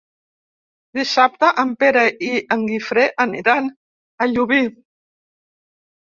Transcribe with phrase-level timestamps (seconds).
[0.99, 3.67] Dissabte en Pere i en Guifré aniran
[4.25, 4.63] a Llubí.